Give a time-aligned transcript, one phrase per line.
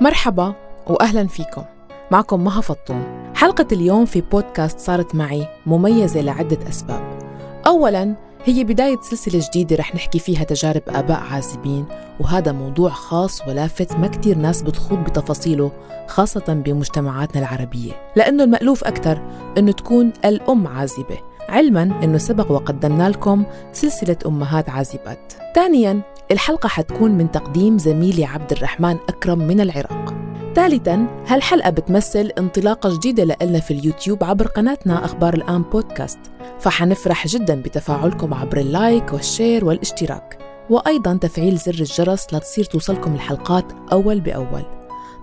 [0.00, 0.54] مرحبا
[0.86, 1.62] وأهلا فيكم.
[2.10, 3.32] معكم مها فطوم.
[3.34, 7.18] حلقة اليوم في بودكاست صارت معي مميزة لعدة أسباب.
[7.66, 8.14] أولاً
[8.44, 11.84] هي بداية سلسلة جديدة رح نحكي فيها تجارب آباء عازبين
[12.20, 15.72] وهذا موضوع خاص ولافت ما كتير ناس بتخوض بتفاصيله
[16.06, 17.92] خاصة بمجتمعاتنا العربية.
[18.16, 19.22] لأنه المألوف أكثر
[19.58, 21.18] أنه تكون الأم عازبة
[21.48, 25.32] علما أنه سبق وقدمنا لكم سلسلة أمهات عازبات.
[25.54, 30.14] ثانيا الحلقة حتكون من تقديم زميلي عبد الرحمن أكرم من العراق.
[30.54, 36.18] ثالثا هالحلقة بتمثل انطلاقة جديدة لنا في اليوتيوب عبر قناتنا أخبار الآن بودكاست.
[36.60, 40.38] فحنفرح جدا بتفاعلكم عبر ال like وال share والاشتراك.
[40.70, 44.62] وأيضا تفعيل زر الجرس لتصير توصلكم الحلقات أول بأول.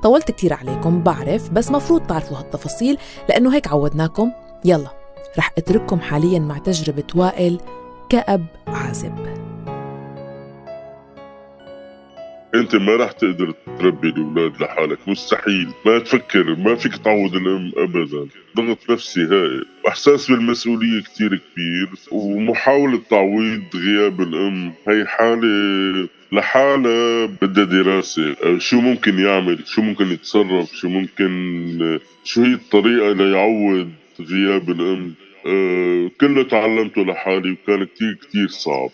[0.03, 2.97] طولت كتير عليكم بعرف بس مفروض تعرفوا هالتفاصيل
[3.29, 4.31] لأنه هيك عودناكم.
[4.65, 4.89] يلا
[5.37, 7.59] رح أترككم حاليا مع تجربة وائل
[8.09, 9.44] كأب عازب.
[12.59, 15.67] انت ما راح تقدر تربي الأولاد لحالك مستحيل.
[15.85, 18.27] ما تفكر ما فيك تعوض الأم ابدا.
[18.57, 19.65] ضغط نفسي هائل.
[19.87, 21.89] احساس بالمسؤولية كتير كبير.
[22.11, 28.35] ومحاولة تعويض غياب الأم هي حالة لحالها بدها دراسة.
[28.57, 35.13] شو ممكن يعمل؟ شو ممكن يتصرف؟ شو ممكن شو هي الطريقة ليعوض غياب الأم؟
[35.47, 38.89] أه كله تعلمته لحالي وكان كتير كتير صعب.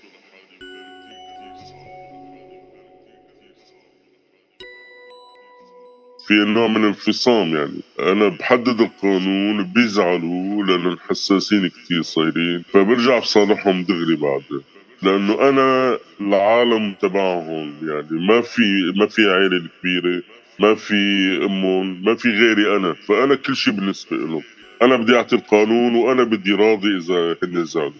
[6.32, 7.82] في نوع من الانفصام يعني.
[8.00, 14.62] أنا بحدد القانون بيزعلوا لأنه حساسين كثير صايرين فبرجع بصالحهم دغري بعدين.
[15.04, 20.22] لأنه أنا العالم تبعهم يعني ما في ما في عائله كبيرة
[20.60, 20.96] ما في
[21.46, 24.44] أمهم ما في غيري أنا فأنا كل شيء بالنسبة لهم
[24.82, 27.92] أنا بدي أعطي القانون وأنا بدي راضي إذا هن زعلوا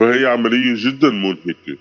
[0.00, 1.76] فهي عملية جدا منهكة.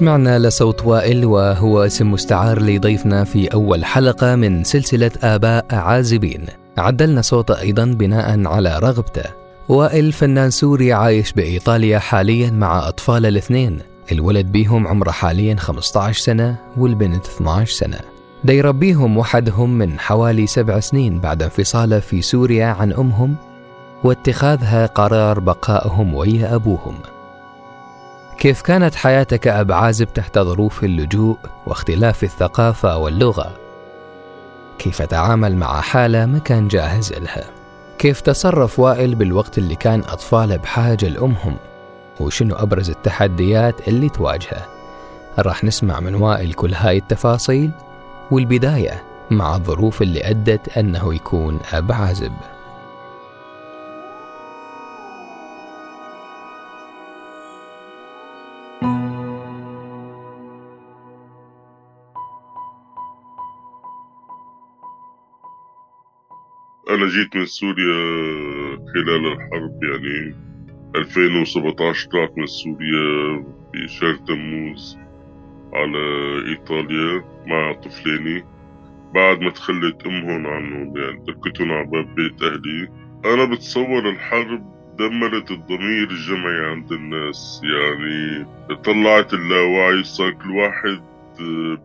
[0.00, 6.46] سمعنا لصوت وائل وهو اسم مستعار لضيفنا في أول حلقة من سلسلة آباء عازبين.
[6.78, 9.24] عدلنا صوته أيضا بناء على رغبته.
[9.68, 13.78] وائل فنان سوري عايش بإيطاليا حاليا مع أطفال الاثنين.
[14.12, 17.98] الولد بيهم عمره حاليا 15 سنة والبنت 12 سنة.
[18.44, 23.34] دا يربيهم وحدهم من حوالي سبع سنين بعد انفصاله في سوريا عن أمهم
[24.04, 26.94] واتخاذها قرار بقائهم ويا أبوهم
[28.40, 33.56] كيف كانت حياته كأب عازب تحت ظروف اللجوء واختلاف الثقافة واللغة؟
[34.78, 37.44] كيف تعامل مع حالة ما كان جاهز لها؟
[37.98, 41.56] كيف تصرف وائل بالوقت اللي كان أطفاله بحاجة لأمهم؟
[42.20, 44.66] وشنو أبرز التحديات اللي تواجهه؟
[45.38, 47.70] راح نسمع من وائل كل هاي التفاصيل
[48.30, 52.32] والبداية مع الظروف اللي أدت أنه يكون أب عازب.
[67.10, 67.96] جيت من سوريا
[68.94, 70.34] خلال الحرب يعني
[70.96, 73.44] 2017 طلعت من سوريا
[73.74, 74.98] بشهر تموز
[75.72, 75.98] على
[76.48, 78.44] إيطاليا مع طفليني.
[79.14, 82.88] بعد ما تخلت أمهم عنهم يعني تركتهم على باب بيت أهلي.
[83.24, 88.46] أنا بتصور الحرب دمرت الضمير الجمعي عند الناس يعني
[88.84, 91.09] طلعت اللاوعي صار كل واحد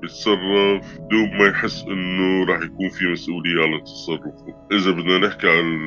[0.01, 4.67] بيتصرف بدون ما يحس إنه راح يكون في مسؤولية على تصرفه.
[4.71, 5.79] إذا بدنا نحكي عن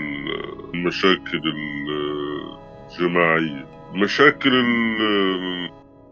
[0.75, 1.41] المشاكل
[2.91, 4.53] الجماعية المشاكل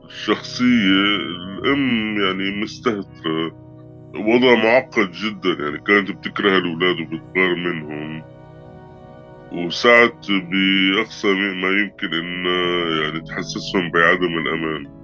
[0.04, 3.66] الشخصية الأم يعني مستهترة
[4.14, 8.22] وضع معقد جدا يعني كانت بتكره الأولاد وبتغار منهم
[9.52, 12.44] وساعت بأقصى ما يمكن إن
[13.02, 14.95] يعني تحسسهم بعدم الأمان.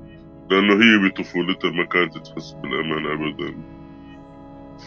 [0.51, 3.55] لأنه هي بطفولتها ما كانت تحس بالأمان أبدا.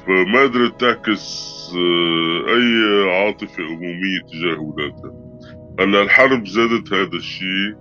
[0.08, 1.46] فما قدرت تعكس
[1.76, 5.14] آه، أي عاطفة أمومية تجاه أولادها.
[5.80, 7.75] هلأ الحرب زادت هذا الشيء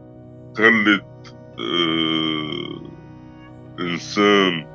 [0.57, 2.91] خلت آه،
[3.81, 4.67] إنسان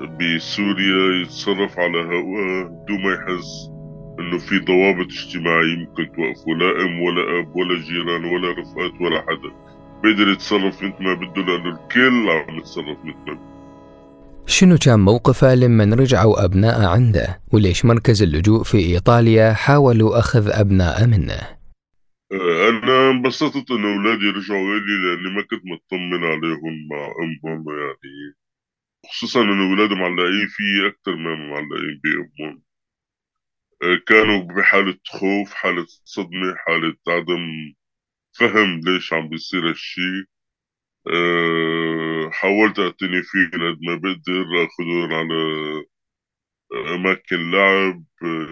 [0.00, 3.70] بسوريا يتصرف على هواه بدون ما يحس
[4.20, 6.52] إنه في ضوابط اجتماعية ممكن توقفه.
[6.58, 9.67] لا أم ولا أب ولا جيران ولا رفقات ولا حدا.
[10.02, 13.58] بيقدر يتصرف مثل ما بده لأنه الكل عم يتصرف مثل ما بده.
[14.46, 21.06] شنو كان موقفه لما رجعوا أبناء عنده؟ وليش مركز اللجوء في إيطاليا حاولوا أخذ أبناء
[21.06, 21.58] منه؟
[22.32, 28.34] آه، أنا انبسطت إنه أولادي رجعوا إلي لأني ما كنت مطمن عليهم مع أمهم يعني.
[29.10, 32.62] خصوصا إنه أولادي معلقين فيي أكثر ما معلقين بأمهم.
[33.82, 37.74] آه، كانوا بحالة خوف حالة صدمة حالة عدم
[38.38, 40.26] فهم ليش عم بيصير هالشي.
[41.08, 45.34] أه حاولت اعتني فيه قد ما بقدر اخذهم على
[46.94, 48.04] أماكن لعب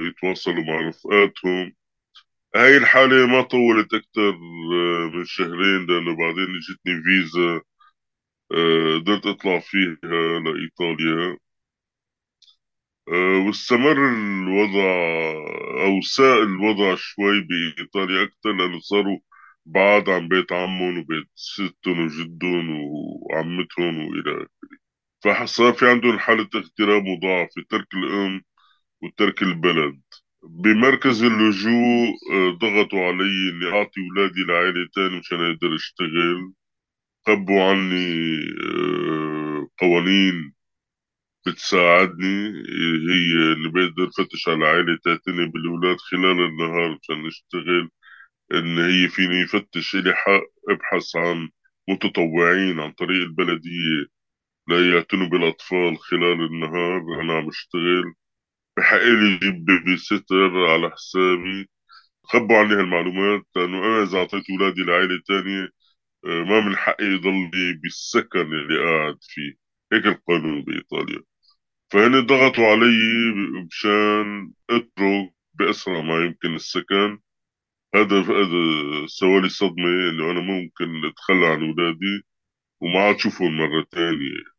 [0.09, 1.73] يتواصلوا مع رفقاتهم.
[2.57, 4.31] هاي الحالة ما طولت أكثر
[4.75, 7.61] آه، من شهرين لأنه بعدين إجتني فيزا
[8.53, 11.39] آه، قدرت أطلع فيها لإيطاليا.
[13.09, 14.87] آه، واستمر الوضع
[15.87, 19.19] أو ساء الوضع شوي بإيطاليا أكثر لأنه صاروا
[19.67, 22.71] بعاد عن بيت عمهم وبيت ستهم وجدهم
[23.23, 24.79] وعمتهم وإلى آخره.
[25.45, 28.43] فصار في عندهم حالة اغتراب مضاعفة ترك الأم
[29.03, 30.01] وترك البلد.
[30.45, 36.53] بمركز اللجوء آه، ضغطوا علي إني أعطي ولادي لعائلة تاني مشان أقدر أشتغل.
[37.27, 38.07] خبوا عني
[38.65, 40.55] آه، قوانين
[41.47, 42.37] بتساعدني.
[43.11, 47.91] هي اني بقدر فتش على عائلة تعتني بالولاد خلال النهار مشان أشتغل.
[48.55, 51.49] إن هي فيني يفتش إلي حق أبحث عن
[51.89, 54.07] متطوعين عن طريق البلدية.
[54.69, 58.15] ليعتنوا بالأطفال خلال النهار أنا عم أشتغل.
[58.79, 61.71] بحق لي جيب بيبي ستر على حسابي.
[62.25, 65.69] خبوا عني هالمعلومات لأنه أنا إذا أعطيت أولادي لعائلة تانية
[66.27, 69.55] آه، ما من حقي يضلي بالسكن اللي قاعد فيه.
[69.93, 71.23] هيك القانون بإيطاليا.
[71.93, 73.33] فهن ضغطوا علي
[73.67, 77.19] مشان أترك بأسرع ما يمكن السكن.
[77.95, 78.63] هذا هذا
[79.07, 82.23] سوالي صدمة إنه أنا ممكن أتخلى عن أولادي
[82.83, 84.57] وما عاد شوفهم مرة تانية.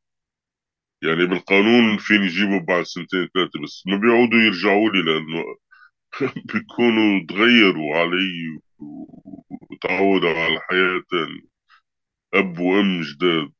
[1.03, 5.43] يعني بالقانون فيني جيبه بعد سنتين ثلاثة بس ما بيعودوا يرجعوا لي لأنه
[6.53, 8.59] بيكونوا تغيروا علي
[9.71, 10.59] وتعودوا على
[11.11, 11.49] تاني
[12.33, 13.51] أب وأم جداد.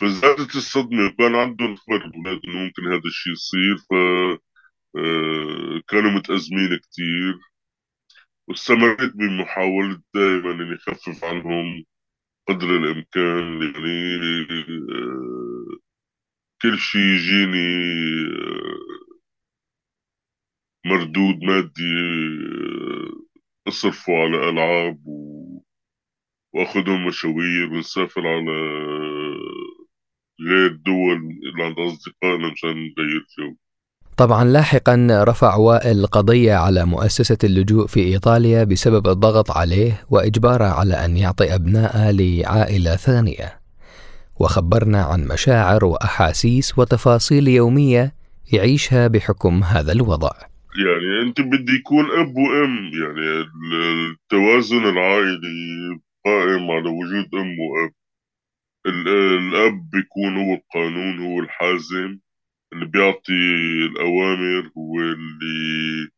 [0.00, 3.92] فزادت الصدمة وكان عندهم خبر إنه ممكن هذا الشيء يصير ف
[4.98, 7.38] آه، كانوا متأزمين كتير.
[8.50, 11.86] واستمريت بمحاولة دائما إني أخفف عنهم
[12.48, 14.48] قدر الإمكان يعني
[16.62, 17.68] كل شيء يجيني
[18.38, 19.00] آه،
[20.90, 21.94] مردود مادي
[22.46, 25.62] آه، أصرفه على ألعاب و...
[26.54, 28.52] واخدهم مشاوير ونسافر على
[30.40, 31.18] غير دول
[31.48, 33.56] اللي عند أصدقائنا مشان نغير جو.
[34.20, 40.94] طبعا لاحقا رفع وائل قضية على مؤسسة اللجوء في إيطاليا بسبب الضغط عليه وإجباره على
[40.94, 43.60] أن يعطي أبناءه لعائلة ثانية
[44.40, 48.14] وخبرنا عن مشاعر وأحاسيس وتفاصيل يومية
[48.52, 50.30] يعيشها بحكم هذا الوضع.
[50.84, 53.46] يعني أنت بدي يكون أب وأم يعني
[54.10, 57.92] التوازن العائلي قائم على وجود أم وأب.
[58.86, 62.18] الأب بيكون هو القانون هو الحازم
[62.72, 63.32] اللي بيعطي
[63.86, 66.10] الأوامر هو اللي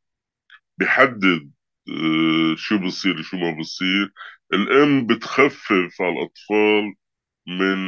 [0.78, 1.52] بيحدد
[1.90, 4.12] آه، شو بصير شو ما بصير.
[4.54, 6.94] الأم بتخفف على الأطفال
[7.49, 7.78] من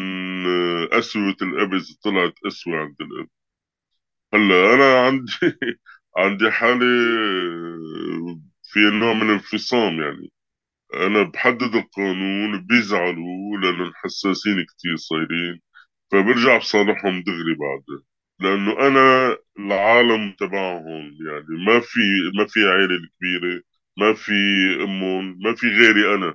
[0.93, 3.29] قسوة الأب إذا طلعت قسوة عند الأب
[4.35, 5.33] هلأ أنا عندي
[6.19, 6.87] عندي حالة
[8.63, 10.31] في نوع من انفصام يعني.
[10.95, 15.61] أنا بحدد القانون بيزعلوا لأنهم حساسين كتير صايرين
[16.13, 18.05] فبرجع بصالحهم دغري بعدها
[18.45, 22.01] لأنه أنا العالم تبعهم يعني ما في
[22.39, 23.63] ما في عائلة كبيرة
[23.99, 24.33] ما في
[24.85, 26.35] أمهم ما في غيري أنا.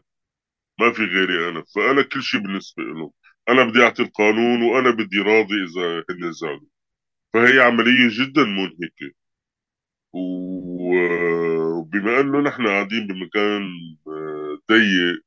[0.79, 1.63] ما في غيري أنا.
[1.75, 3.11] فأنا كل شيء بالنسبة لهم
[3.49, 6.67] أنا بدي أعطي القانون وأنا بدي راضي إذا هن زعلوا
[7.33, 9.11] فهي عملية جدا منهكة.
[10.13, 13.61] وبما أنه نحن قاعدين بمكان
[14.07, 15.21] آه، ضيق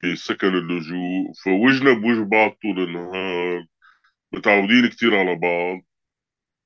[0.00, 3.66] في سكن اللجوء فوجنا بوجه بعض طول النهار
[4.34, 5.82] متعودين كتير على بعض.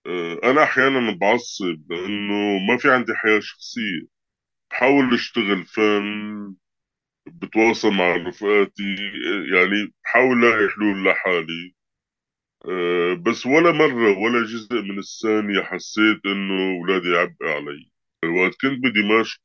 [0.09, 4.07] آه، أنا أحيانا بعصب لأنه ما في عندي حياة شخصية.
[4.71, 6.55] بحاول أشتغل فن
[7.27, 8.97] بتواصل مع رفقاتي
[9.55, 11.75] يعني بحاول لاقي حلول لحالي.
[12.67, 17.91] أه بس ولا مرة ولا جزء من الثانية حسيت إنه أولادي عبء علي.
[18.25, 19.41] وقت كنت بدمشق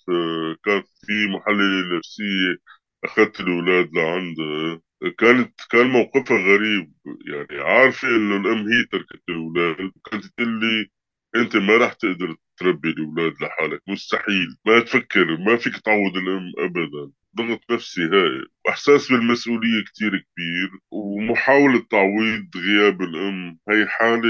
[0.65, 2.58] كان في محللة نفسية
[3.05, 6.93] أخذت الأولاد لعندها كانت كان موقفها غريب.
[7.27, 10.88] يعني عارفة إنه الأم هي تركت الأولاد كانت تقول لي
[11.36, 13.81] أنت ما راح تقدر تربي الأولاد لحالك.
[13.88, 14.48] مستحيل.
[14.65, 17.12] ما تفكر ما فيك تعوض الأم أبدا.
[17.38, 23.60] ضغط نفسي هائل وإحساس بالمسؤولية كتير كبير ومحاولة تعويض غياب الأم.
[23.69, 24.29] هي حالة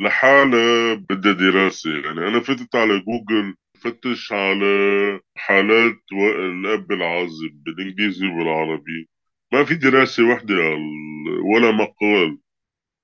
[0.00, 1.90] لحالها بدها دراسة.
[1.90, 6.02] يعني أنا فتت على جوجل فتش على حالات
[6.38, 9.08] الأب العازب بالإنجليزي وبالعربي
[9.52, 10.54] ما في دراسة وحدة
[11.54, 12.38] ولا مقال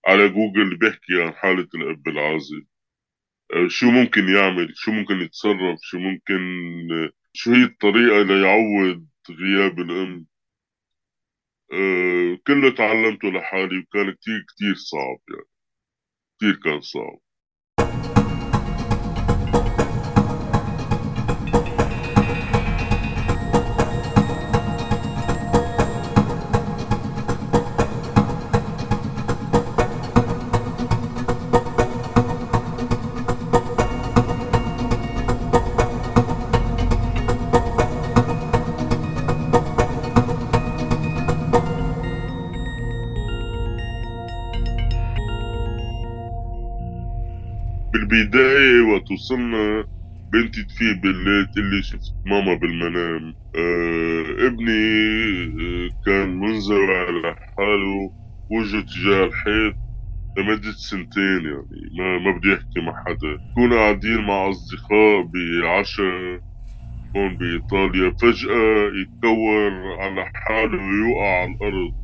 [0.07, 2.67] على جوجل بيحكي عن حالة الأب العازب
[3.69, 6.38] شو ممكن يعمل؟ شو ممكن يتصرف؟ شو ممكن
[7.33, 10.26] شو هي الطريقة ليعوض غياب الأم؟
[11.73, 15.47] أه كله تعلمته لحالي وكان كتير كتير صعب يعني.
[16.38, 17.21] كتير كان صعب.
[49.26, 49.85] وصلنا
[50.33, 53.35] بنتي تفيق بالليل تقلي شفت ماما بالمنام.
[53.56, 54.73] آه ابني
[55.61, 58.12] آه كان منزوي على حاله
[58.50, 59.75] وجهه تجاه الحيط
[60.38, 61.68] لمدة سنتين يعني.
[61.99, 63.38] ما ما بدي أحكي مع حدا.
[63.56, 66.40] كنا قاعدين مع أصدقاء بعشاء
[67.16, 68.11] هون بإيطاليا.
[68.23, 71.95] فجأة يتكور على حاله ويوقع على الأرض.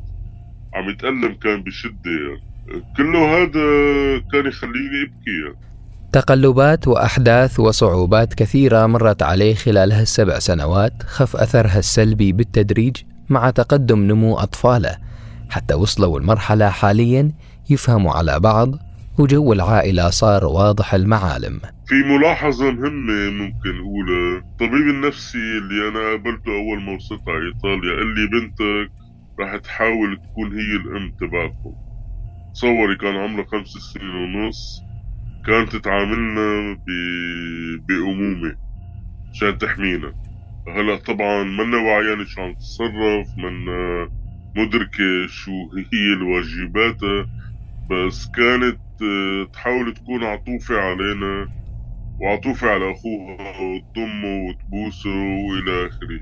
[0.75, 2.43] عم يتألم كان بشدة يعني.
[2.97, 3.61] كله هذا
[4.31, 5.72] كان يخليني أبكي يعني.
[6.13, 12.95] تقلبات وأحداث وصعوبات كثيرة مرت عليه خلال هالسبع سنوات خف أثرها السلبي بالتدريج
[13.29, 14.97] مع تقدم نمو أطفاله
[15.49, 17.31] حتى وصلوا المرحلة حاليا
[17.69, 18.69] يفهموا على بعض
[19.19, 21.59] وجو العائلة صار واضح المعالم.
[21.87, 24.37] في ملاحظة مهمة ممكن أقولها.
[24.37, 28.91] الطبيب النفسي اللي أنا قابلته أول ما وصلت على إيطاليا قال لي بنتك
[29.39, 31.73] رح تحاول تكون هي الأم تبعكم.
[32.53, 34.82] تصوري كان عمرها خمس سنين ونص.
[35.45, 36.89] كانت تعاملنا ب...
[37.87, 38.55] بأمومة
[39.29, 40.13] عشان تحمينا.
[40.67, 44.09] هلأ طبعا منا وعيانة شو عم تتصرف منا
[44.55, 45.51] مدركة شو
[45.93, 47.25] هي الواجباتها
[47.91, 51.49] بس كانت آه، تحاول تكون عطوفة علينا
[52.21, 56.19] وعطوفة على أخوها وتضمه وتبوسه وإلى آخره.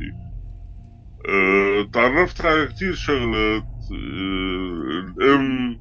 [1.29, 5.79] أه تعرفت على كتير شغلات أه الأم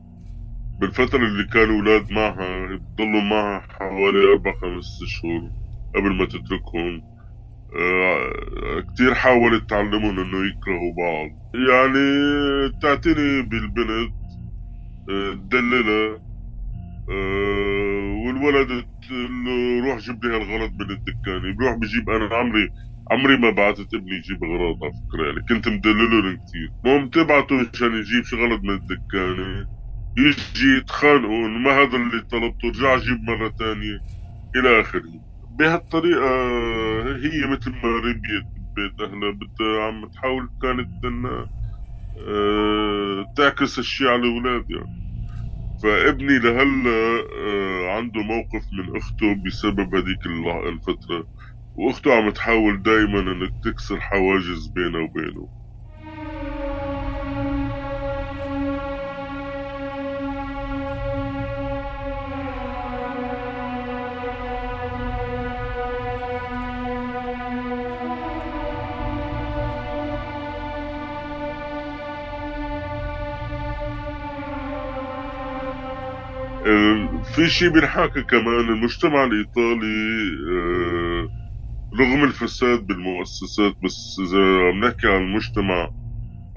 [0.81, 5.51] بالفترة اللي كانوا أولاد معها بضلوا معها حوالي أربع خمس أشهر
[5.95, 7.03] قبل ما تتركهم.
[7.77, 11.31] أه كتير حاولت تعلمهم إنه يكرهوا بعض.
[11.55, 12.09] يعني
[12.83, 14.13] تعتني بالبنت
[15.09, 16.21] تدللها
[17.11, 22.69] أه والولد تقول له روح جيب لي هالغلط من الدكانة بروح بجيب أنا عمري
[23.11, 25.27] عمري ما بعثت ابني يجيب اغراض على فكرة.
[25.27, 29.80] يعني كنت مدلله كثير المهم تبعته مشان يجيب شغلة من الدكانه
[30.17, 34.01] يجي يتخانقوا ما هذا اللي طلبته ارجع جيب مرة تانية.
[34.57, 35.13] إلى آخره.
[35.59, 36.31] بهالطريقة
[37.17, 41.51] هي مثل ما ربيت ببيت اهلها بدها عم تحاول كانت إنها
[42.29, 45.01] أه تعكس الشيء على الأولاد يعني.
[45.83, 50.27] فابني لهلا أه عنده موقف من أخته بسبب هذيك
[50.67, 51.27] الفترة.
[51.75, 55.60] وأخته عم تحاول دايما إنك تكسر حواجز بينه وبينه.
[77.35, 79.97] في شيء بنحاكي كمان المجتمع الإيطالي
[80.53, 81.29] آه،
[82.01, 85.91] رغم الفساد بالمؤسسات بس إذا عم نحكي عن المجتمع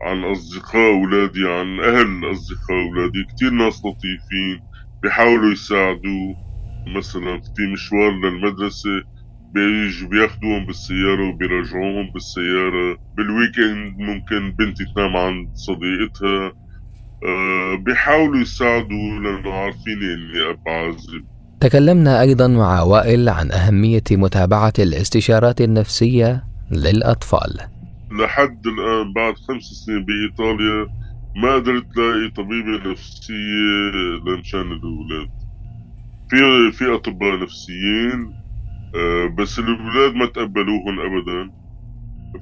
[0.03, 4.61] عن أصدقاء أولادي عن أهل أصدقاء أولادي كتير ناس لطيفين
[5.03, 6.35] بيحاولوا يساعدوا
[6.97, 9.03] مثلا في مشوار للمدرسة
[9.51, 12.97] بيجوا بياخدوهم بالسيارة وبيرجعوهم بالسيارة.
[13.13, 16.53] بالويكند ممكن بنتي تنام عند صديقتها.
[17.85, 21.25] بيحاولوا يساعدوا لأنه عارفين إني أب عازب
[21.59, 27.59] تكلمنا أيضا مع وائل عن أهمية متابعة الاستشارات النفسية للأطفال.
[28.11, 30.87] لحد الآن بعد خمس سنين بإيطاليا
[31.35, 33.91] ما قدرت لاقي طبيبة نفسية
[34.25, 35.29] لمشان الأولاد.
[36.29, 38.33] في في أطباء نفسيين
[38.95, 41.51] أه بس الأولاد ما تقبلوهم أبدا.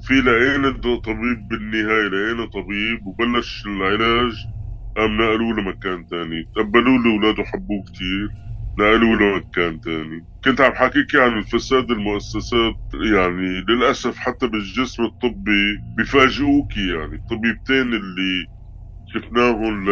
[0.02, 4.32] في لقينا طبيب بالنهاية لقينا طبيب وبلش العلاج.
[4.96, 8.28] قام نقلوه لمكان تاني؟ تقبلوه الأولاد وحبوه كتير.
[8.78, 10.26] نقلوه لمكان تاني.
[10.44, 12.74] كنت عم حكيكي عن الفساد المؤسسات
[13.12, 18.46] يعني للأسف حتى بالجسم الطبي بفاجئوكي يعني الطبيبتين اللي
[19.06, 19.90] شفناهم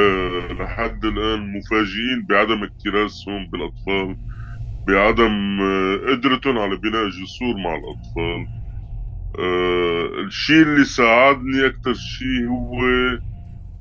[0.62, 4.16] لحد الآن مفاجئين بعدم اكتراسهم بالأطفال
[4.88, 5.60] بعدم
[6.08, 8.48] قدرتهم على بناء جسور مع الأطفال.
[9.38, 12.80] أه الشيء اللي ساعدني أكتر شيء هو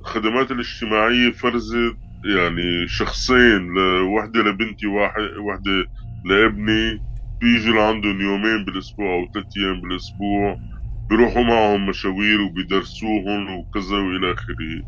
[0.01, 3.77] الخدمات الاجتماعية فرزت يعني شخصين
[4.15, 5.85] وحدة لبنتي واحد وحدة
[6.23, 7.03] لابني.
[7.41, 10.61] بيجوا لعندهم يومين بالأسبوع أو ثلاث أيام بالأسبوع.
[11.09, 14.83] بيروحوا معهم مشاوير وبيدرسوهم وكذا وإلى آخره.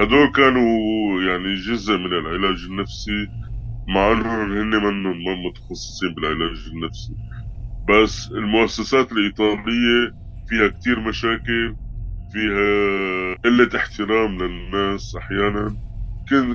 [0.00, 0.68] هدول كانوا
[1.22, 3.28] يعني جزء من العلاج النفسي
[3.88, 7.16] مع إنهم هن منهم متخصصين بالعلاج النفسي.
[7.88, 10.12] بس المؤسسات الإيطالية
[10.46, 11.76] فيها كتير مشاكل.
[12.36, 15.76] فيها قلة احترام للناس أحيانا.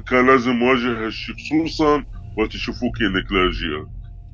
[0.08, 2.04] كان لازم واجه هالشي خصوصا
[2.38, 3.90] وقت يشوفوك انك لاجئة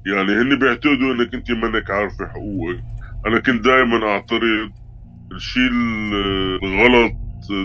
[0.05, 2.83] يعني هن بيعتقدوا إنك أنت منك عارفة حقوقك.
[3.27, 4.71] أنا كنت دائما أعترض
[5.31, 5.71] الشيء
[6.63, 7.13] الغلط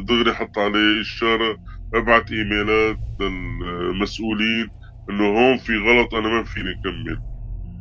[0.08, 1.56] دغري حط عليه اشارة
[1.94, 4.68] أبعت إيميلات للمسؤولين
[5.10, 7.18] إنه هون في غلط أنا ما فيني أكمل.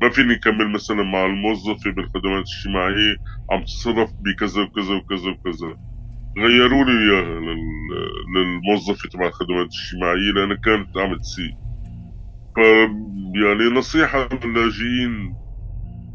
[0.02, 3.16] ما فيني أكمل مثلا مع الموظفة بالخدمات الاجتماعية
[3.52, 5.91] عم تتصرف بكذا وكذا وكذا وكذا.
[6.38, 7.40] غيروا لي اياها
[8.36, 11.54] للموظفة تبع الخدمات الاجتماعية لأنها كانت عم تسيء.
[12.56, 12.60] ف
[13.44, 15.36] يعني نصيحة للاجئين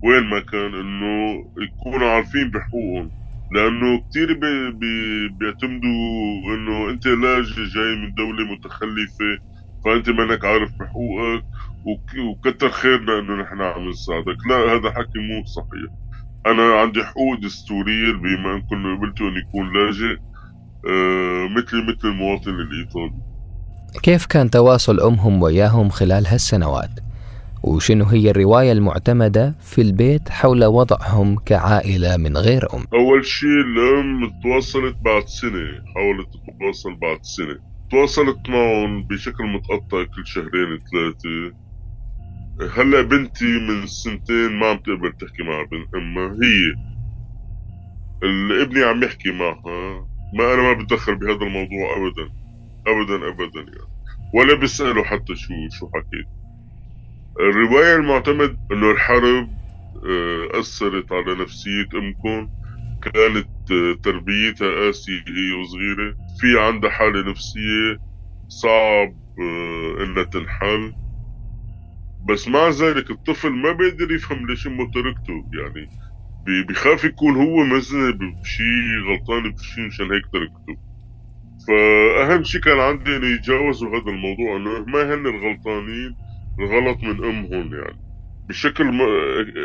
[0.05, 3.13] وين ما كان إنه يكونوا عارفين بحقوقهم.
[3.53, 9.39] لأنه كتير بي بي بيعتمدوا إنه أنت لاجئ جاي من دولة متخلفة
[9.85, 11.45] فأنت منك عارف بحقوقك
[12.31, 14.37] وكتر خيرنا إنه نحن عم نساعدك.
[14.51, 15.91] لا هذا حكي مو صحيح.
[16.47, 20.17] أنا عندي حقوق دستوريه بما أن كنا قبلتوا أن يكون لاجئ
[20.89, 23.21] آه مثلي مثل المواطن الإيطالي.
[24.03, 26.91] كيف كان تواصل أمهم وياهم خلال هالسنوات؟
[27.63, 34.41] وشنو هي الرواية المعتمدة في البيت حول وضعهم كعائلة من غير أم؟ أول شيء الأم
[34.43, 37.59] تواصلت بعد سنة حاولت تتواصل بعد سنة.
[37.91, 41.66] تواصلت معهم بشكل متقطع كل شهرين ثلاثة.
[42.61, 46.33] هلا بنتي من سنتين ما عم تقبل تحكي مع بنت أمها.
[46.43, 46.75] هي
[48.63, 50.07] ابني عم يحكي معها.
[50.35, 52.33] ما أنا ما بتدخل بهذا الموضوع ابدا.
[52.87, 53.91] ابدا ابدا يعني.
[54.35, 56.29] ولا بيسألوا حتى شو شو حكيت.
[57.41, 59.49] الرواية المعتمد إنه الحرب
[60.09, 62.49] آه، أثرت على نفسية أمكم.
[63.03, 66.17] كانت آه، تربيتها قاسية هي وصغيرة.
[66.41, 67.99] في عندها حالة نفسية
[68.49, 70.93] صعب آه، إنها تنحل.
[72.29, 75.93] بس مع ذلك الطفل ما بيقدر يفهم ليش أمه تركته يعني
[76.69, 78.63] بيخاف يكون هو مذنب بشي
[79.09, 80.79] غلطان بشي مشان هيك تركته.
[81.69, 86.17] فأهم شي كان عندي إنه يتجاوزوا هذا الموضوع إنه ما هن الغلطانين
[86.61, 87.99] الغلط من أمهم يعني.
[88.49, 88.85] بشكل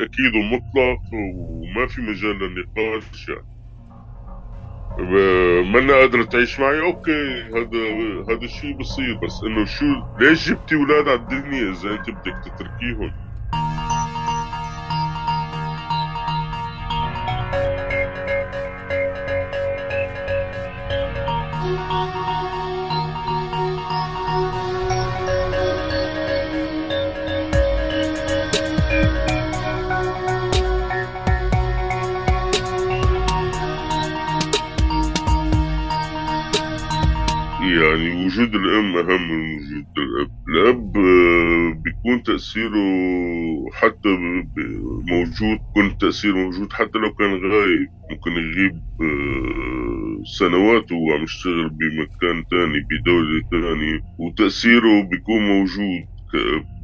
[0.04, 3.51] أكيد ومطلق وما في مجال للنقاش يعني.
[5.74, 7.80] منا قادرة تعيش معي؟ أوكي هذا
[8.30, 9.86] هذا الشيء بصير بس إنه شو
[10.20, 13.14] ليش جبتي أولاد على الدنيا إذا أنت بدك تتركيهم
[38.86, 42.86] أهم وجود الأب الأب آه، بيكون تأثيره
[43.74, 44.10] حتى
[45.12, 47.88] موجود كل تأثير موجود حتى لو كان غايب.
[48.12, 54.00] ممكن يغيب آه، سنوات وهو عم يشتغل بمكان تاني بدولة تانية.
[54.20, 56.04] وتأثيره بيكون موجود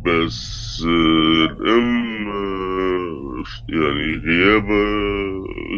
[0.06, 2.28] بس آه، الأم
[3.70, 4.86] يعني غيابها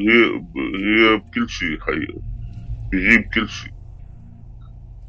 [0.07, 2.21] غياب غياب كل شيء حقيقة.
[2.91, 3.78] بيغيب كل شيء.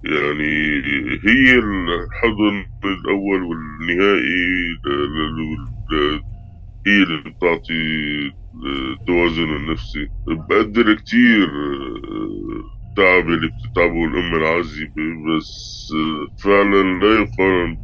[0.05, 0.83] يعني
[1.25, 4.77] هي الحضن الأول والنهائي
[6.87, 7.73] هي اللي بتعطي
[8.67, 10.09] التوازن النفسي.
[10.27, 11.51] بقدر كتير
[12.91, 15.03] التعب اللي بتتعبه الأم العازبة
[15.37, 15.93] بس
[16.45, 17.77] فعلا لا يقارن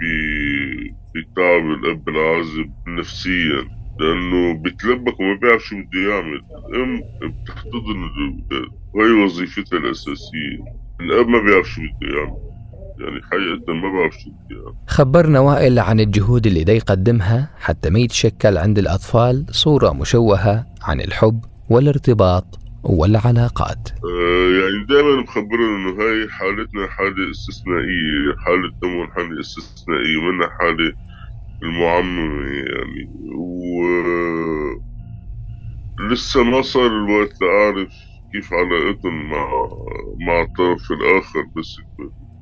[1.14, 3.68] بتعب الأب العازب نفسيا
[4.00, 6.40] لأنه بيتلبك وما بيعرف شو بده يعمل.
[6.68, 8.11] الأم بتحتضن
[8.94, 10.59] وهي وظيفتها الأساسية.
[11.00, 12.37] الاب ما بيعرف شو بده يعمل
[13.00, 17.90] يعني حقيقة ما بعرف شو بده يعمل خبرنا وائل عن الجهود اللي دا يقدمها حتى
[17.90, 23.88] ما يتشكل عند الأطفال صورة مشوهة عن الحب والارتباط والعلاقات.
[24.04, 30.92] آه يعني دائما مخبرنا إنه هاي حالتنا حالة استثنائية حالة تمون حالة استثنائية ومنا حالة
[31.62, 33.11] المعممة يعني.
[33.38, 33.56] و
[36.11, 37.92] لسه ما صار الوقت لأعرف
[38.37, 39.68] كيف علاقتهم مع
[40.27, 41.77] مع الطرف الآخر بس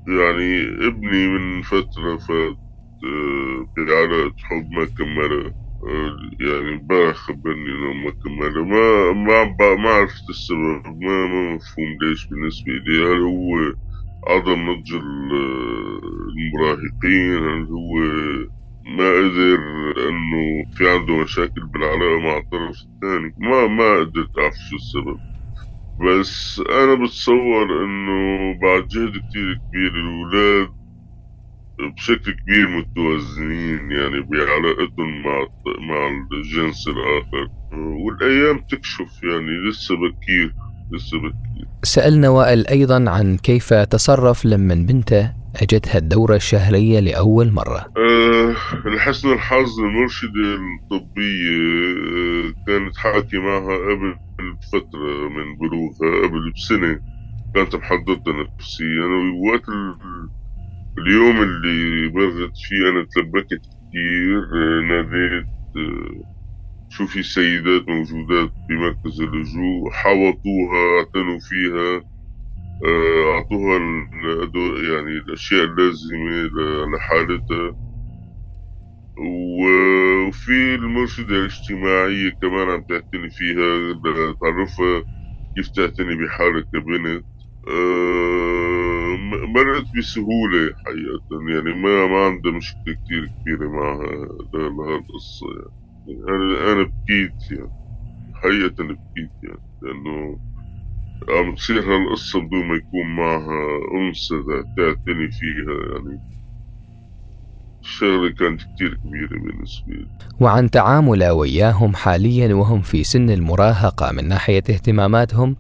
[0.09, 2.57] يعني ابني من فترة فات
[3.05, 5.53] آه، بعلاقة حب ما كملها
[5.89, 11.89] آه، يعني امبارح خبرني إنه ما كملها ما ما ما عرفت السبب ما ما مفهوم
[12.03, 13.03] ليش بالنسبة لي.
[13.05, 13.75] هل هو
[14.29, 14.95] عدم نضج
[16.39, 17.95] المراهقين؟ هل هو
[18.97, 19.59] ما قدر
[20.09, 25.21] إنه في عنده مشاكل بالعلاقة مع الطرف الثاني؟ ما ما قدرت أعرف شو السبب.
[26.01, 30.69] بس أنا بتصور إنه بعد جهد كتير كبير الأولاد
[31.97, 35.47] بشكل كبير متوازنين يعني بعلاقتهم مع
[35.89, 37.49] مع الجنس الآخر.
[37.73, 40.55] والأيام تكشف يعني لسه بكير
[40.93, 47.87] لسه بكير سألنا وائل أيضا عن كيف تصرف لما بنته أجتها الدورة الشهرية لأول مرة.
[47.97, 51.51] أه لحسن الحظ المرشدة الطبية
[52.17, 54.17] أه كانت حاكي معها قبل
[54.73, 57.01] فترة من بلوغها قبل بسنة.
[57.55, 59.65] كانت محضرتها نفسيا ووقت
[60.99, 64.39] اليوم اللي برغت فيه أنا تلبكت كتير.
[64.39, 66.35] أه ناديت أه
[66.91, 71.97] شو في سيدات موجودات بمركز اللجوء حوطوها اعتنوا فيها.
[71.97, 72.14] آه،
[73.35, 73.79] أعطوها
[74.89, 76.51] يعني الأشياء اللازمة
[76.97, 77.75] لحالتها.
[79.19, 83.93] وفي المرشدة الاجتماعية كمان عم تعتني فيها
[84.41, 85.05] تعرفها
[85.57, 87.27] كيف تعتني بحالك كبنت.
[87.69, 89.17] آه،
[89.55, 91.23] مرقت بسهولة حقيقة
[91.55, 95.47] يعني ما ما عندها مشكلة كتير كبيرة معها لهالقصة
[96.07, 97.73] يعني أنا أنا بكيت يعني
[98.35, 100.41] حقيقة بكيت يعني لأنه
[101.29, 106.21] عم تصير هالقصة بدون ما يكون معها أنثى تعتني فيها يعني
[107.85, 110.07] الشغلة كانت كتير كبيرة بالنسبة لي.
[110.41, 115.57] وعن تعامله وياهم حاليا وهم في سن المراهقة من ناحية اهتماماتهم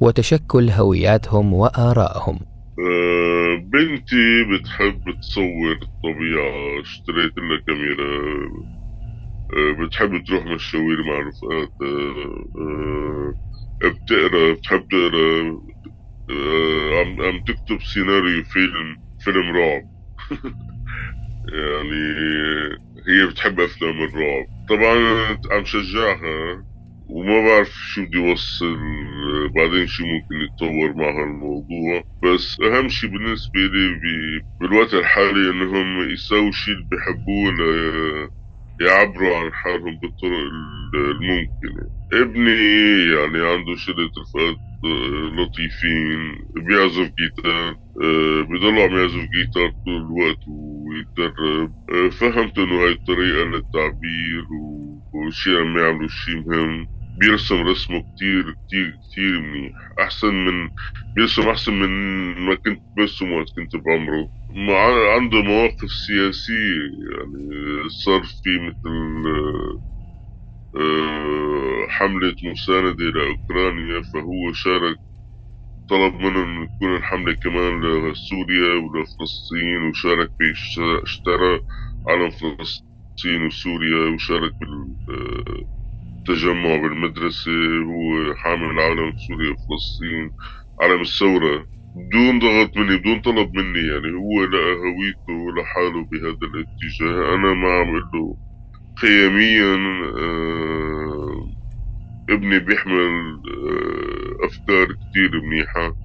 [0.00, 2.38] وتشكل هوياتهم وآرائهم.
[2.78, 8.08] أه بنتي بتحب تصور الطبيعة اشتريت لها كاميرا.
[9.56, 12.24] أه بتحب تروح مشاوير مع رفقاتها
[12.58, 13.34] أه
[13.84, 15.60] بتقرا بتحب تقرا
[17.00, 19.82] عم عم تكتب سيناريو فيلم فيلم رعب.
[21.54, 22.02] يعني
[23.08, 24.46] هي بتحب أفلام الرعب.
[24.68, 24.96] طبعا
[25.52, 26.64] عم شجعها
[27.08, 28.76] وما بعرف شو بدي اوصل
[29.56, 32.02] بعدين شو ممكن يتطور مع هالموضوع.
[32.24, 34.00] بس أهم شيء بالنسبة لي
[34.60, 37.50] بالوقت الحالي إنهم يساووا شيء اللي بيحبوه
[38.80, 40.38] يعبروا عن حالهم بالطرق
[40.94, 42.50] الممكنة ابني
[43.14, 46.36] يعني عنده شلة رفقات آه، لطيفين
[46.66, 51.74] بيعزف جيتار آه، بيضل عم يعزف جيتار طول الوقت ويتدرب.
[51.94, 54.44] آه، فهمت إنه هاي الطريقة للتعبير
[55.14, 56.88] وشي عم يعملوا شي مهم.
[57.20, 59.72] بيرسم رسمه كتير كتير كتير منيح.
[60.00, 60.70] أحسن من
[61.16, 61.90] بيرسم أحسن من
[62.46, 64.28] ما كنت برسم وقت كنت بعمره.
[65.16, 66.80] عنده مواقف سياسية
[67.12, 68.88] يعني صار في مثل
[70.76, 74.96] آه، حملة مساندة لأوكرانيا فهو شارك
[75.90, 80.52] طلب منه إنه تكون الحملة كمان لسوريا ولفلسطين وشارك في
[81.04, 81.60] اشترى
[82.08, 84.54] علم فلسطين وسوريا وشارك
[86.28, 87.50] بالتجمع بالمدرسة
[87.84, 90.30] هو حامل علم سوريا وفلسطين
[90.80, 91.66] علم الثورة.
[91.94, 97.34] بدون ضغط مني بدون طلب مني يعني هو لقى هويته لحاله بهذا الاتجاه.
[97.34, 98.36] أنا ما عم له.
[99.02, 99.74] قيميا
[100.18, 101.50] آه
[102.30, 105.96] ابني بيحمل آه أفكار كتير منيحة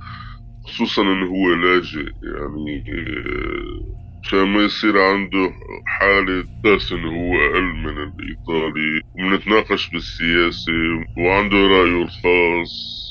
[0.66, 4.03] خصوصا إنه هو لاجئ يعني آه
[4.34, 5.52] ما يصير عنده
[5.86, 10.72] حالة تحس انه هو أقل من الإيطالي ومنتناقش بالسياسة
[11.18, 13.04] وعنده رأيه الخاص.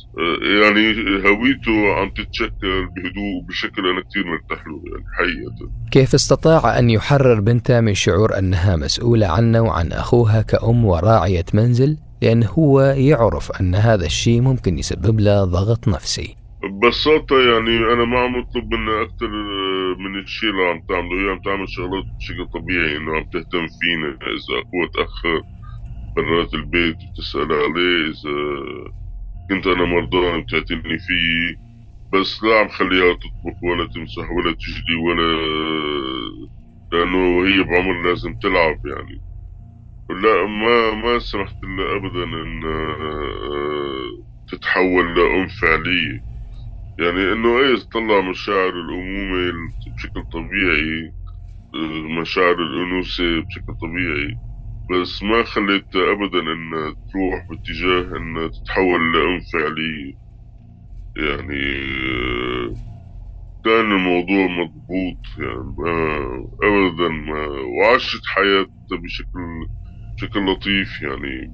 [0.42, 0.92] يعني
[1.29, 5.70] هويته عم تتشكل بهدوء بشكل أنا كثير مرتاح له يعني حقيقة.
[5.90, 11.98] كيف استطاع أن يحرر بنته من شعور أنها مسؤولة عنه وعن أخوها كأم وراعية منزل؟
[12.22, 16.41] لأنه هو يعرف أن هذا الشيء ممكن يسبب له ضغط نفسي.
[16.64, 19.29] ببساطة يعني أنا ما عم أطلب منها أكثر
[19.98, 21.20] من الشيء اللي عم تعمله.
[21.27, 25.42] هي عم تعمل شغلات بشكل طبيعي إنه عم تهتم فينا إذا أخوها تأخر
[26.16, 28.33] برات البيت بتسأل عليه إذا
[29.51, 31.57] كنت أنا مرضان بتعتني فيه.
[32.12, 35.22] بس لا عم خليها تطبخ ولا تمسح ولا تجلي ولا
[36.92, 39.22] لأنه هي بعمر لازم تلعب يعني.
[40.11, 46.25] لا ما ما سمحت لها ابدا إن آه، تتحول لأم فعلية
[46.98, 49.52] يعني إنه إيه تطلع مشاعر الأمومة
[49.96, 51.14] بشكل طبيعي
[51.74, 54.40] آه، مشاعر الأنوثة بشكل طبيعي.
[54.90, 56.70] بس ما خليت ابدا إن
[57.12, 60.14] تروح باتجاه إن تتحول لأم فعلية
[61.16, 61.62] يعني
[63.64, 66.26] كان الموضوع مضبوط يعني ما
[66.62, 69.40] ابدا ما وعاشت حياتها بشكل
[70.16, 71.52] بشكل لطيف يعني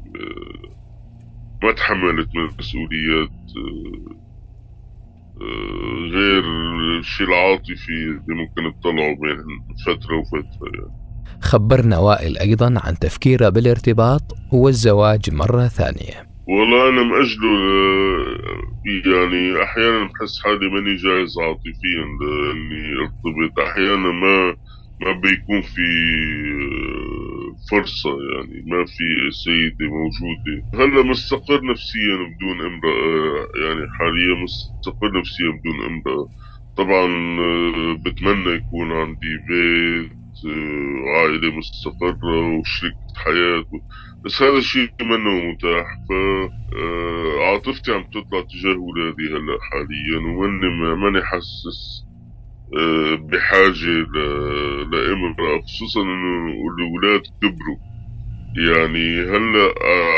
[1.63, 3.31] ما تحملت من المسؤوليات
[6.13, 6.45] غير
[6.99, 9.45] الشيء العاطفي اللي ممكن تطلعه بين
[9.87, 11.09] فترة وفترة يعني.
[11.43, 14.23] خبرنا وائل أيضا عن تفكيره بالارتباط
[14.53, 16.29] والزواج مرة ثانية.
[16.49, 23.59] والله أنا مأجله آه، يعني أحيانا بحس حالي ماني جاهز عاطفيا لإني ارتبط.
[23.59, 24.57] أحيانا ما
[25.01, 25.83] ما بيكون في
[26.63, 29.05] آه، فرصة يعني ما في
[29.45, 30.57] سيدة موجودة.
[30.75, 36.31] هلأ مستقر نفسيا بدون امرأة يعني حاليا مستقر نفسيا بدون امرأة.
[36.77, 37.07] طبعا
[37.41, 40.13] آه، بتمنى يكون عندي بيت
[41.17, 43.65] عائلة مستقرة وشريكة حياة.
[44.25, 45.87] بس هذا الشيء منه متاح.
[46.09, 52.08] فعاطفتي آه، عم تطلع تجاه ولادي هلأ حاليا وماني ماني حاسس آه،
[53.31, 53.95] بحاجة
[54.93, 57.79] لامرأة خصوصا انه الولاد كبروا.
[58.57, 59.75] يعني هلأ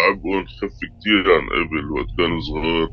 [0.09, 2.89] عبئهم خف كتير عن قبل وقت كانوا صغار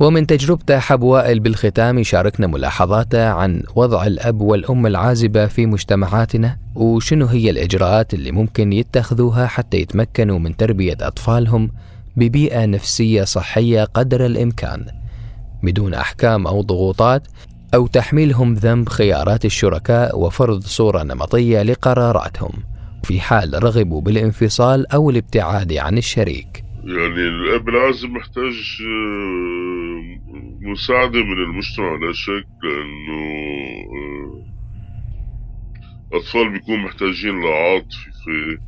[0.00, 7.26] ومن تجربته حب وائل بالختام يشاركنا ملاحظاته عن وضع الأب والأم العازبة في مجتمعاتنا وشنو
[7.26, 11.70] هي الإجراءات اللي ممكن يتخذوها حتى يتمكنوا من تربية أطفالهم
[12.16, 14.86] ببيئة نفسية صحية قدر الإمكان.
[15.62, 17.28] بدون أحكام أو ضغوطات
[17.74, 22.52] أو تحميلهم ذنب خيارات الشركاء وفرض صورة نمطية لقراراتهم
[23.04, 26.64] في حال رغبوا بالانفصال أو الابتعاد عن الشريك.
[26.84, 30.02] يعني الأب العازب محتاج آه،
[30.60, 33.22] مساعدة من المجتمع لا شك لأنه
[33.96, 34.42] آه،
[36.16, 38.58] أطفال بيكون محتاجين لعاطفة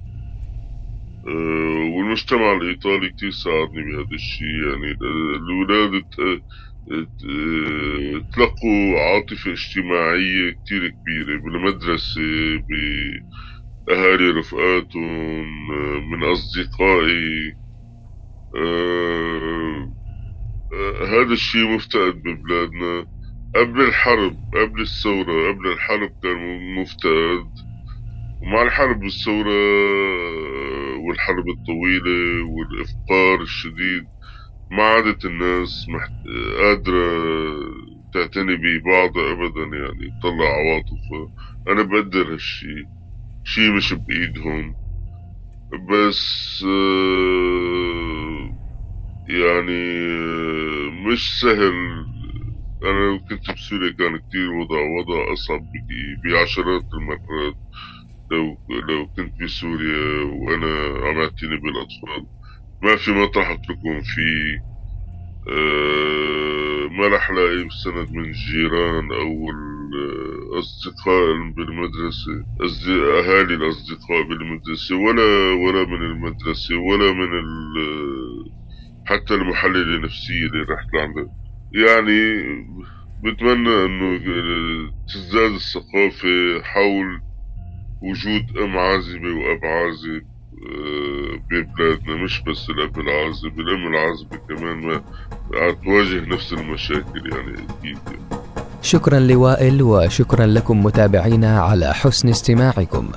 [1.26, 4.46] آه، والمجتمع الإيطالي كتير ساعدني بهذا الشيء.
[4.46, 4.96] يعني
[5.36, 6.02] الولاد
[8.32, 12.20] تلقوا عاطفة اجتماعية كتير كبيرة بالمدرسة
[13.88, 15.46] بأهالي رفقاتهم
[16.10, 17.52] من أصدقائي.
[18.56, 19.94] آه
[20.72, 23.06] آه هذا الشيء مفتقد ببلادنا
[23.56, 27.50] قبل الحرب قبل الثورة قبل الحرب كان مفتقد.
[28.42, 34.04] ومع الحرب والثورة آه، والحرب الطويلة والإفقار الشديد
[34.70, 36.12] ما عادت الناس محت...
[36.58, 37.00] قادرة
[38.12, 41.30] تعتني ببعضها أبدا يعني تطلع عواطف.
[41.68, 42.90] أنا بقدر هالشي.
[43.44, 44.76] شي مش بإيدهم.
[45.88, 46.64] بس
[49.28, 49.82] يعني
[51.06, 51.74] مش سهل.
[52.84, 55.68] أنا كنت بسوريا كان كتير وضع وضع أصعب
[56.24, 57.56] بعشرات المرات
[58.32, 60.66] لو لو كنت بسوريا وأنا
[61.08, 62.26] عم أعتني بالأطفال.
[62.84, 64.58] ما في مطرح أتركهم فيه.
[65.48, 69.50] أه ما لاقي سند من الجيران أو
[70.54, 72.32] الأصدقاء بالمدرسة
[73.18, 77.28] أهالي الأصدقاء بالمدرسة ولا ولا من المدرسة ولا من
[79.06, 81.26] حتى المحللة النفسية اللي رحت لعندها
[81.72, 82.42] يعني
[83.24, 84.18] بتمنى إنه
[85.08, 87.20] تزداد الثقافة حول
[88.02, 90.22] وجود أم عازبة وأب عازب.
[90.68, 95.02] آه، ببلادنا مش بس الاب العازب الام العازبة كمان ما
[95.84, 97.98] تواجه نفس المشاكل يعني أكيد.
[98.82, 103.08] شكرا لوائل وشكرا لكم متابعينا على حسن استماعكم.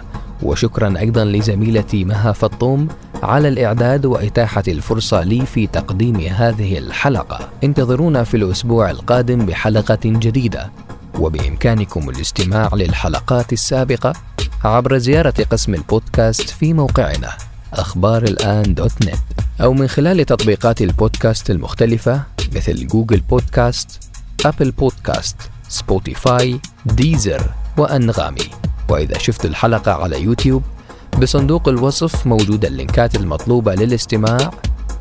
[0.43, 2.87] وشكرا أيضا لزميلتي مها فطوم
[3.23, 7.49] على الإعداد وإتاحة الفرصة لي في تقديم هذه الحلقة.
[7.63, 10.71] انتظرونا في الأسبوع القادم بحلقة جديدة.
[11.19, 14.13] وبإمكانكم الاستماع للحلقات السابقة
[14.63, 17.29] عبر زيارة قسم البودكاست في موقعنا.
[17.73, 19.19] أخبار الآن dot net
[19.61, 22.23] أو من خلال تطبيقات البودكاست المختلفة
[22.55, 23.99] مثل Google Podcast
[24.45, 25.35] Apple Podcast
[25.69, 28.49] Spotify Deezer وأنغامي.
[28.89, 30.63] وإذا شفت الحلقة على يوتيوب
[31.21, 34.51] بصندوق الوصف موجودة اللينكات المطلوبة للاستماع.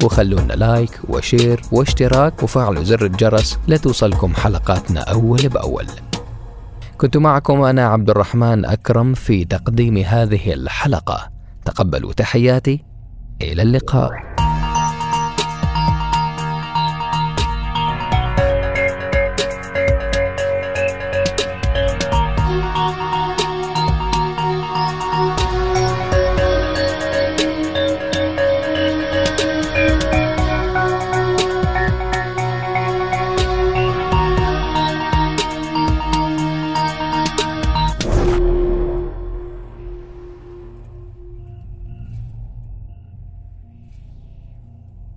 [0.05, 5.87] وخلونا like و share واشتراك وفعلوا زر الجرس لتوصلكم حلقاتنا أول بأول.
[6.99, 11.36] كنت معكم أنا عبد الرحمن أكرم في تقديم هذه الحلقة.
[11.67, 12.85] تقبلوا تحياتي
[13.43, 14.36] إلى اللقاء.